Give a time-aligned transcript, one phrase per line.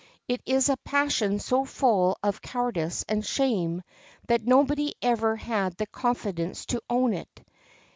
[0.27, 3.83] It is a passion so full of cowardice and shame
[4.27, 7.45] that nobody ever had the confidence to own it.